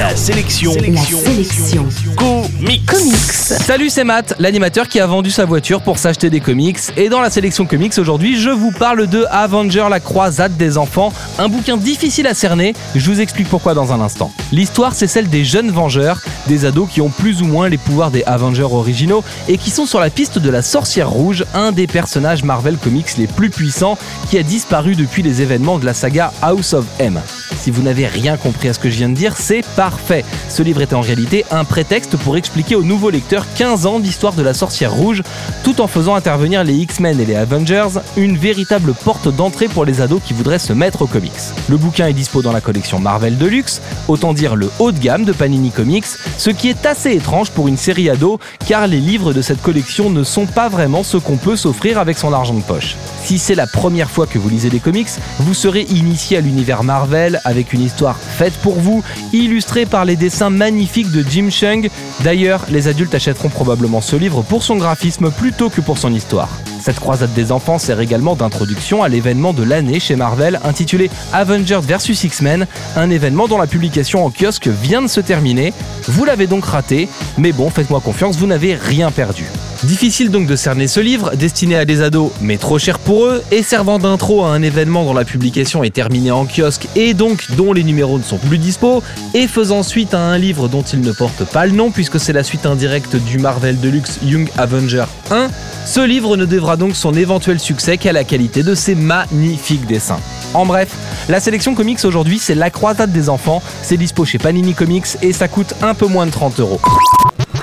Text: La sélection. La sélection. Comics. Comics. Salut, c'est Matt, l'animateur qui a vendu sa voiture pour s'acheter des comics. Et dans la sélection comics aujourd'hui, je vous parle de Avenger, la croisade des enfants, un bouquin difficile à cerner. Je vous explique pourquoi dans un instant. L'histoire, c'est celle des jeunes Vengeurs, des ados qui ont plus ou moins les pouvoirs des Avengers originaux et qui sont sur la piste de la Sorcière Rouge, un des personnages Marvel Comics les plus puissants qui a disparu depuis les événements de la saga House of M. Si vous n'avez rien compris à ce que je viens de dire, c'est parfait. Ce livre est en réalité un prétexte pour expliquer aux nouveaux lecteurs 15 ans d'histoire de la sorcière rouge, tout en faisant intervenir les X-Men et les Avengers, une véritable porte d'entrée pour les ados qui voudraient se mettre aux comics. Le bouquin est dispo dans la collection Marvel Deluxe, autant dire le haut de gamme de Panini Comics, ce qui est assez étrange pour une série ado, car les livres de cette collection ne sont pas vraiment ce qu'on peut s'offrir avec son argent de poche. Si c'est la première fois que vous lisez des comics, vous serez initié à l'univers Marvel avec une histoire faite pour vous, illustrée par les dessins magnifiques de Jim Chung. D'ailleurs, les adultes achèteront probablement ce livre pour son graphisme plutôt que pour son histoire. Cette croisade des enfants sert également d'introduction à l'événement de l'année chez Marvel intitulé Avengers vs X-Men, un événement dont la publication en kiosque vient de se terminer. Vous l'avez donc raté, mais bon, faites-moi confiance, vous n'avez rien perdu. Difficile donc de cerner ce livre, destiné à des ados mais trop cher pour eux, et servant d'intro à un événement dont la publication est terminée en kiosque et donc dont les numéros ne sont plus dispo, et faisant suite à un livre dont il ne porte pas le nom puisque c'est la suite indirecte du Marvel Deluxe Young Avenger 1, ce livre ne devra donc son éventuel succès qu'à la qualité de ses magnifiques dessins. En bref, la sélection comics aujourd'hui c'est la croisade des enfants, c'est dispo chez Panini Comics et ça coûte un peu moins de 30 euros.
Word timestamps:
La 0.00 0.16
sélection. 0.16 0.72
La 0.72 1.02
sélection. 1.02 1.86
Comics. 2.16 2.86
Comics. 2.86 3.32
Salut, 3.66 3.90
c'est 3.90 4.02
Matt, 4.02 4.34
l'animateur 4.38 4.88
qui 4.88 4.98
a 4.98 5.06
vendu 5.06 5.30
sa 5.30 5.44
voiture 5.44 5.82
pour 5.82 5.98
s'acheter 5.98 6.30
des 6.30 6.40
comics. 6.40 6.78
Et 6.96 7.10
dans 7.10 7.20
la 7.20 7.28
sélection 7.28 7.66
comics 7.66 7.92
aujourd'hui, 7.98 8.40
je 8.40 8.48
vous 8.48 8.72
parle 8.72 9.08
de 9.08 9.26
Avenger, 9.30 9.88
la 9.90 10.00
croisade 10.00 10.56
des 10.56 10.78
enfants, 10.78 11.12
un 11.38 11.50
bouquin 11.50 11.76
difficile 11.76 12.26
à 12.28 12.32
cerner. 12.32 12.72
Je 12.94 13.10
vous 13.10 13.20
explique 13.20 13.50
pourquoi 13.50 13.74
dans 13.74 13.92
un 13.92 14.00
instant. 14.00 14.32
L'histoire, 14.52 14.94
c'est 14.94 15.06
celle 15.06 15.28
des 15.28 15.44
jeunes 15.44 15.70
Vengeurs, 15.70 16.22
des 16.46 16.64
ados 16.64 16.88
qui 16.90 17.02
ont 17.02 17.10
plus 17.10 17.42
ou 17.42 17.44
moins 17.44 17.68
les 17.68 17.76
pouvoirs 17.76 18.10
des 18.10 18.24
Avengers 18.24 18.62
originaux 18.62 19.22
et 19.48 19.58
qui 19.58 19.68
sont 19.68 19.84
sur 19.84 20.00
la 20.00 20.08
piste 20.08 20.38
de 20.38 20.48
la 20.48 20.62
Sorcière 20.62 21.10
Rouge, 21.10 21.44
un 21.52 21.72
des 21.72 21.86
personnages 21.86 22.42
Marvel 22.42 22.78
Comics 22.78 23.18
les 23.18 23.26
plus 23.26 23.50
puissants 23.50 23.98
qui 24.30 24.38
a 24.38 24.42
disparu 24.42 24.94
depuis 24.94 25.22
les 25.22 25.42
événements 25.42 25.78
de 25.78 25.84
la 25.84 25.92
saga 25.92 26.32
House 26.40 26.72
of 26.72 26.86
M. 27.00 27.20
Si 27.60 27.70
vous 27.70 27.82
n'avez 27.82 28.06
rien 28.06 28.38
compris 28.38 28.70
à 28.70 28.72
ce 28.72 28.78
que 28.78 28.88
je 28.88 28.96
viens 28.96 29.10
de 29.10 29.14
dire, 29.14 29.36
c'est 29.36 29.62
parfait. 29.76 30.24
Ce 30.48 30.62
livre 30.62 30.80
est 30.80 30.94
en 30.94 31.02
réalité 31.02 31.44
un 31.50 31.64
prétexte 31.64 32.16
pour 32.16 32.38
expliquer 32.38 32.74
aux 32.74 32.82
nouveaux 32.82 33.10
lecteurs 33.10 33.44
15 33.56 33.84
ans 33.84 34.00
d'histoire 34.00 34.32
de 34.32 34.42
la 34.42 34.54
sorcière 34.54 34.94
rouge, 34.94 35.22
tout 35.62 35.82
en 35.82 35.86
faisant 35.86 36.14
intervenir 36.14 36.64
les 36.64 36.72
X-Men 36.72 37.20
et 37.20 37.26
les 37.26 37.36
Avengers, 37.36 38.00
une 38.16 38.38
véritable 38.38 38.94
porte 38.94 39.28
d'entrée 39.28 39.68
pour 39.68 39.84
les 39.84 40.00
ados 40.00 40.22
qui 40.24 40.32
voudraient 40.32 40.58
se 40.58 40.72
mettre 40.72 41.02
aux 41.02 41.06
comics. 41.06 41.32
Le 41.68 41.76
bouquin 41.76 42.06
est 42.06 42.14
dispo 42.14 42.40
dans 42.40 42.52
la 42.52 42.62
collection 42.62 42.98
Marvel 42.98 43.36
Deluxe, 43.36 43.82
autant 44.08 44.32
dire 44.32 44.56
le 44.56 44.70
haut 44.78 44.90
de 44.90 44.98
gamme 44.98 45.26
de 45.26 45.32
Panini 45.32 45.70
Comics, 45.70 46.06
ce 46.38 46.48
qui 46.48 46.70
est 46.70 46.86
assez 46.86 47.12
étrange 47.12 47.50
pour 47.50 47.68
une 47.68 47.76
série 47.76 48.08
ado, 48.08 48.40
car 48.66 48.86
les 48.86 49.00
livres 49.00 49.34
de 49.34 49.42
cette 49.42 49.60
collection 49.60 50.08
ne 50.08 50.24
sont 50.24 50.46
pas 50.46 50.70
vraiment 50.70 51.02
ce 51.02 51.18
qu'on 51.18 51.36
peut 51.36 51.56
s'offrir 51.56 51.98
avec 51.98 52.16
son 52.16 52.32
argent 52.32 52.54
de 52.54 52.62
poche. 52.62 52.96
Si 53.22 53.38
c'est 53.38 53.54
la 53.54 53.66
première 53.66 54.10
fois 54.10 54.26
que 54.26 54.38
vous 54.38 54.48
lisez 54.48 54.70
des 54.70 54.80
comics, 54.80 55.10
vous 55.40 55.52
serez 55.52 55.82
initié 55.82 56.38
à 56.38 56.40
l'univers 56.40 56.84
Marvel 56.84 57.38
avec 57.50 57.72
une 57.72 57.82
histoire 57.82 58.16
faite 58.18 58.54
pour 58.62 58.78
vous, 58.78 59.02
illustrée 59.32 59.84
par 59.84 60.04
les 60.04 60.16
dessins 60.16 60.50
magnifiques 60.50 61.10
de 61.10 61.22
Jim 61.28 61.50
Chung. 61.50 61.90
D'ailleurs, 62.20 62.64
les 62.70 62.88
adultes 62.88 63.14
achèteront 63.14 63.48
probablement 63.48 64.00
ce 64.00 64.16
livre 64.16 64.42
pour 64.42 64.62
son 64.62 64.76
graphisme 64.76 65.30
plutôt 65.30 65.68
que 65.68 65.80
pour 65.80 65.98
son 65.98 66.14
histoire. 66.14 66.48
Cette 66.80 66.98
croisade 66.98 67.34
des 67.34 67.52
enfants 67.52 67.78
sert 67.78 68.00
également 68.00 68.36
d'introduction 68.36 69.02
à 69.02 69.08
l'événement 69.08 69.52
de 69.52 69.62
l'année 69.62 70.00
chez 70.00 70.16
Marvel 70.16 70.60
intitulé 70.64 71.10
Avengers 71.32 71.80
vs 71.82 72.24
X-Men, 72.24 72.66
un 72.96 73.10
événement 73.10 73.48
dont 73.48 73.58
la 73.58 73.66
publication 73.66 74.24
en 74.24 74.30
kiosque 74.30 74.68
vient 74.68 75.02
de 75.02 75.08
se 75.08 75.20
terminer. 75.20 75.74
Vous 76.08 76.24
l'avez 76.24 76.46
donc 76.46 76.64
raté, 76.64 77.08
mais 77.36 77.52
bon, 77.52 77.68
faites-moi 77.68 78.00
confiance, 78.00 78.36
vous 78.36 78.46
n'avez 78.46 78.74
rien 78.74 79.10
perdu. 79.10 79.44
Difficile 79.84 80.30
donc 80.30 80.46
de 80.46 80.56
cerner 80.56 80.86
ce 80.86 81.00
livre, 81.00 81.34
destiné 81.36 81.74
à 81.74 81.86
des 81.86 82.02
ados 82.02 82.30
mais 82.42 82.58
trop 82.58 82.78
cher 82.78 82.98
pour 82.98 83.24
eux, 83.24 83.42
et 83.50 83.62
servant 83.62 83.98
d'intro 83.98 84.44
à 84.44 84.50
un 84.50 84.60
événement 84.60 85.06
dont 85.06 85.14
la 85.14 85.24
publication 85.24 85.82
est 85.82 85.94
terminée 85.94 86.30
en 86.30 86.44
kiosque 86.44 86.86
et 86.96 87.14
donc 87.14 87.50
dont 87.56 87.72
les 87.72 87.82
numéros 87.82 88.18
ne 88.18 88.22
sont 88.22 88.36
plus 88.36 88.58
dispo, 88.58 89.02
et 89.32 89.46
faisant 89.46 89.82
suite 89.82 90.12
à 90.12 90.20
un 90.20 90.36
livre 90.36 90.68
dont 90.68 90.82
il 90.82 91.00
ne 91.00 91.12
porte 91.12 91.44
pas 91.44 91.64
le 91.64 91.72
nom 91.72 91.90
puisque 91.90 92.20
c'est 92.20 92.34
la 92.34 92.44
suite 92.44 92.66
indirecte 92.66 93.16
du 93.16 93.38
Marvel 93.38 93.80
Deluxe 93.80 94.18
Young 94.22 94.50
Avenger 94.58 95.06
1, 95.30 95.48
ce 95.86 96.00
livre 96.00 96.36
ne 96.36 96.44
devra 96.44 96.76
donc 96.76 96.94
son 96.94 97.14
éventuel 97.14 97.58
succès 97.58 97.96
qu'à 97.96 98.12
la 98.12 98.24
qualité 98.24 98.62
de 98.62 98.74
ses 98.74 98.94
magnifiques 98.94 99.86
dessins. 99.86 100.20
En 100.52 100.66
bref, 100.66 100.90
la 101.30 101.40
sélection 101.40 101.74
comics 101.74 102.04
aujourd'hui 102.04 102.38
c'est 102.38 102.54
la 102.54 102.68
croisade 102.68 103.12
des 103.12 103.30
enfants, 103.30 103.62
c'est 103.82 103.96
dispo 103.96 104.26
chez 104.26 104.36
Panini 104.36 104.74
Comics 104.74 105.16
et 105.22 105.32
ça 105.32 105.48
coûte 105.48 105.72
un 105.80 105.94
peu 105.94 106.06
moins 106.06 106.26
de 106.26 106.32
30 106.32 106.60
euros. 106.60 106.80